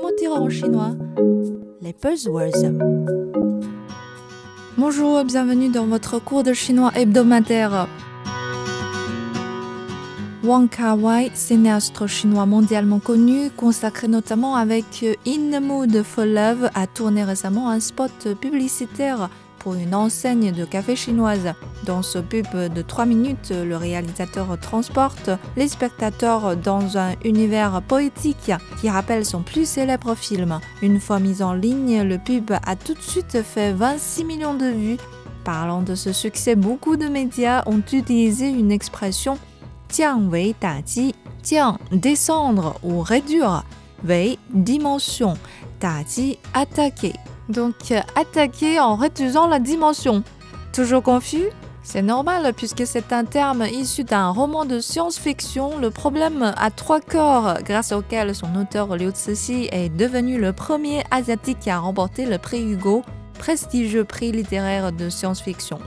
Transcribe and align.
Comment 0.00 0.16
dire 0.16 0.32
en 0.32 0.48
chinois? 0.48 0.96
Les 1.82 1.92
buzzwords. 1.92 2.72
Bonjour, 4.78 5.24
bienvenue 5.24 5.68
dans 5.68 5.84
votre 5.84 6.18
cours 6.18 6.42
de 6.42 6.54
chinois 6.54 6.90
hebdomadaire. 6.94 7.86
Wang 10.42 10.70
Kar-wai, 10.70 11.30
cinéaste 11.34 12.06
chinois 12.06 12.46
mondialement 12.46 12.98
connu, 12.98 13.50
consacré 13.50 14.08
notamment 14.08 14.56
avec 14.56 15.04
In 15.26 15.50
the 15.50 15.62
Mood 15.62 16.02
for 16.02 16.24
Love, 16.24 16.70
a 16.74 16.86
tourné 16.86 17.22
récemment 17.22 17.68
un 17.68 17.80
spot 17.80 18.28
publicitaire 18.40 19.28
pour 19.60 19.74
une 19.74 19.94
enseigne 19.94 20.50
de 20.52 20.64
café 20.64 20.96
chinoise. 20.96 21.52
Dans 21.84 22.02
ce 22.02 22.18
pub 22.18 22.46
de 22.52 22.82
3 22.82 23.06
minutes, 23.06 23.52
le 23.52 23.76
réalisateur 23.76 24.58
transporte 24.60 25.30
les 25.56 25.68
spectateurs 25.68 26.56
dans 26.56 26.98
un 26.98 27.12
univers 27.24 27.80
poétique 27.82 28.52
qui 28.80 28.90
rappelle 28.90 29.24
son 29.24 29.42
plus 29.42 29.68
célèbre 29.68 30.14
film. 30.14 30.58
Une 30.82 30.98
fois 30.98 31.20
mis 31.20 31.42
en 31.42 31.52
ligne, 31.52 32.02
le 32.02 32.18
pub 32.18 32.50
a 32.50 32.76
tout 32.76 32.94
de 32.94 33.02
suite 33.02 33.42
fait 33.42 33.72
26 33.72 34.24
millions 34.24 34.54
de 34.54 34.66
vues. 34.66 34.96
Parlant 35.44 35.82
de 35.82 35.94
ce 35.94 36.12
succès, 36.12 36.56
beaucoup 36.56 36.96
de 36.96 37.06
médias 37.06 37.62
ont 37.66 37.82
utilisé 37.92 38.48
une 38.48 38.72
expression 38.72 39.38
Jiang 39.90 40.28
Wei 40.30 40.54
Ji. 40.86 41.14
Jiang, 41.42 41.78
descendre 41.90 42.76
ou 42.82 43.00
réduire. 43.00 43.64
Wei, 44.06 44.38
dimension. 44.50 45.34
Ji, 46.08 46.38
attaquer. 46.54 47.14
Donc, 47.50 47.92
attaquer 48.14 48.80
en 48.80 48.96
réduisant 48.96 49.46
la 49.46 49.58
dimension. 49.58 50.22
Toujours 50.72 51.02
confus 51.02 51.48
c'est 51.82 52.02
normal 52.02 52.52
puisque 52.54 52.86
c'est 52.86 53.12
un 53.12 53.24
terme 53.24 53.64
issu 53.66 54.04
d'un 54.04 54.28
roman 54.30 54.64
de 54.64 54.80
science-fiction. 54.80 55.78
Le 55.78 55.90
problème 55.90 56.52
a 56.56 56.70
trois 56.70 57.00
corps 57.00 57.54
grâce 57.64 57.90
auquel 57.92 58.34
son 58.34 58.54
auteur 58.54 58.96
Liu 58.96 59.10
Cixi 59.12 59.68
est 59.72 59.88
devenu 59.88 60.38
le 60.38 60.52
premier 60.52 61.02
asiatique 61.10 61.66
à 61.66 61.78
remporter 61.78 62.26
le 62.26 62.38
prix 62.38 62.62
Hugo, 62.62 63.02
prestigieux 63.38 64.04
prix 64.04 64.30
littéraire 64.30 64.92
de 64.92 65.08
science-fiction. 65.08 65.80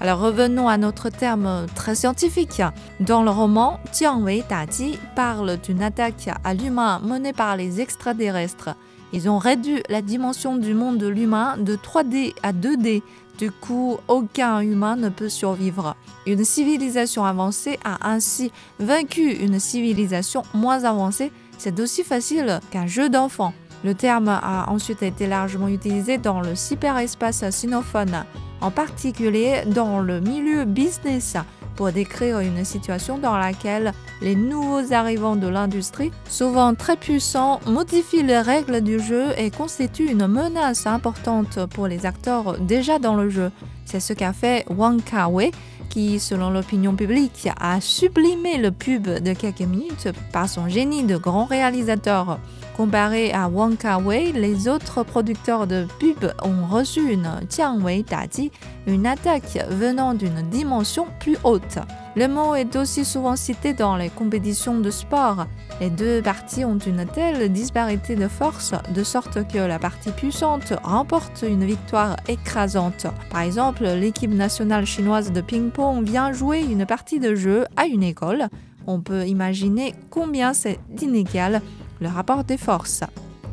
Alors 0.00 0.18
revenons 0.18 0.68
à 0.68 0.76
notre 0.76 1.08
terme 1.08 1.66
très 1.76 1.94
scientifique. 1.94 2.60
Dans 2.98 3.22
le 3.22 3.30
roman, 3.30 3.78
Jiang 3.96 4.22
Wei 4.24 4.44
Ji 4.70 4.98
parle 5.14 5.56
d'une 5.58 5.82
attaque 5.82 6.28
à 6.42 6.52
l'humain 6.52 7.00
menée 7.04 7.32
par 7.32 7.56
les 7.56 7.80
extraterrestres. 7.80 8.70
Ils 9.12 9.28
ont 9.28 9.38
réduit 9.38 9.82
la 9.88 10.02
dimension 10.02 10.56
du 10.56 10.74
monde 10.74 10.98
de 10.98 11.06
l'humain 11.06 11.56
de 11.58 11.76
3D 11.76 12.34
à 12.42 12.52
2D. 12.52 13.02
Du 13.38 13.50
coup, 13.50 13.98
aucun 14.08 14.60
humain 14.60 14.96
ne 14.96 15.08
peut 15.08 15.28
survivre. 15.28 15.96
Une 16.26 16.44
civilisation 16.44 17.24
avancée 17.24 17.78
a 17.84 18.10
ainsi 18.10 18.52
vaincu 18.78 19.32
une 19.32 19.58
civilisation 19.58 20.42
moins 20.54 20.84
avancée. 20.84 21.32
C'est 21.58 21.80
aussi 21.80 22.04
facile 22.04 22.60
qu'un 22.70 22.86
jeu 22.86 23.08
d'enfant. 23.08 23.52
Le 23.84 23.94
terme 23.94 24.28
a 24.28 24.70
ensuite 24.70 25.02
été 25.02 25.26
largement 25.26 25.68
utilisé 25.68 26.16
dans 26.16 26.40
le 26.40 26.54
cyberespace 26.54 27.50
sinophone 27.50 28.24
en 28.62 28.70
particulier 28.70 29.62
dans 29.66 30.00
le 30.00 30.20
milieu 30.20 30.64
business, 30.64 31.36
pour 31.76 31.92
décrire 31.92 32.40
une 32.40 32.64
situation 32.64 33.18
dans 33.18 33.36
laquelle 33.36 33.92
les 34.20 34.34
nouveaux 34.34 34.92
arrivants 34.92 35.36
de 35.36 35.48
l'industrie, 35.48 36.12
souvent 36.28 36.74
très 36.74 36.96
puissants, 36.96 37.60
modifient 37.66 38.22
les 38.22 38.40
règles 38.40 38.80
du 38.80 39.00
jeu 39.00 39.26
et 39.36 39.50
constituent 39.50 40.10
une 40.10 40.26
menace 40.26 40.86
importante 40.86 41.66
pour 41.66 41.86
les 41.86 42.06
acteurs 42.06 42.58
déjà 42.58 42.98
dans 42.98 43.14
le 43.14 43.28
jeu. 43.28 43.50
C'est 43.84 44.00
ce 44.00 44.12
qu'a 44.12 44.32
fait 44.32 44.64
Wang 44.70 45.02
Kar-wai, 45.02 45.50
qui, 45.88 46.18
selon 46.20 46.50
l'opinion 46.50 46.94
publique, 46.94 47.48
a 47.60 47.80
sublimé 47.80 48.56
le 48.56 48.70
pub 48.70 49.02
de 49.02 49.32
quelques 49.34 49.60
minutes 49.60 50.08
par 50.32 50.48
son 50.48 50.68
génie 50.68 51.04
de 51.04 51.16
grand 51.16 51.44
réalisateur. 51.44 52.38
Comparé 52.76 53.32
à 53.32 53.48
Wang 53.48 53.76
Kar-wai, 53.76 54.32
les 54.32 54.66
autres 54.66 55.02
producteurs 55.02 55.66
de 55.66 55.86
pub 56.00 56.32
ont 56.42 56.66
reçu 56.66 57.12
une 57.12 57.30
Jiang 57.50 57.82
Wei 57.82 58.02
Daji, 58.02 58.50
une 58.86 59.06
attaque 59.06 59.58
venant 59.68 60.14
d'une 60.14 60.40
dimension 60.50 61.06
plus 61.20 61.36
haute. 61.44 61.78
Le 62.16 62.28
mot 62.28 62.54
est 62.54 62.74
aussi 62.76 63.04
souvent 63.04 63.36
cité 63.36 63.74
dans 63.74 63.96
les 63.96 64.08
compétitions 64.08 64.80
de 64.80 64.90
sport. 64.90 65.46
Les 65.80 65.90
deux 65.90 66.22
parties 66.22 66.64
ont 66.64 66.78
une 66.78 67.04
telle 67.04 67.52
disparité 67.52 68.16
de 68.16 68.28
force, 68.28 68.72
de 68.94 69.04
sorte 69.04 69.46
que 69.48 69.58
la 69.58 69.78
partie 69.78 70.10
puissante 70.10 70.72
remporte 70.82 71.44
une 71.46 71.64
victoire 71.64 72.16
écrasante. 72.26 73.06
Par 73.30 73.42
exemple, 73.42 73.84
l'équipe 73.84 74.32
nationale 74.32 74.86
chinoise 74.86 75.30
de 75.30 75.42
ping-pong 75.42 76.04
vient 76.04 76.32
jouer 76.32 76.60
une 76.60 76.86
partie 76.86 77.20
de 77.20 77.34
jeu 77.34 77.66
à 77.76 77.84
une 77.84 78.02
école. 78.02 78.48
On 78.86 79.00
peut 79.00 79.26
imaginer 79.26 79.94
combien 80.10 80.54
c'est 80.54 80.80
inégal 81.00 81.62
le 82.02 82.08
rapport 82.08 82.44
des 82.44 82.58
forces. 82.58 83.04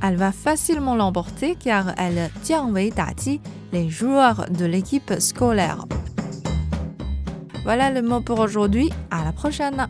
Elle 0.02 0.16
va 0.16 0.32
facilement 0.32 0.96
l'emporter 0.96 1.56
car 1.56 1.94
elle 1.98 2.30
tient 2.42 2.72
Dati 2.96 3.42
les 3.72 3.90
joueurs 3.90 4.46
de 4.50 4.66
l'équipe 4.66 5.14
scolaire. 5.20 5.86
Voilà 7.64 7.92
le 7.92 8.02
mot 8.02 8.22
pour 8.22 8.40
aujourd'hui. 8.40 8.90
À 9.12 9.24
la 9.24 9.32
prochaine! 9.32 9.88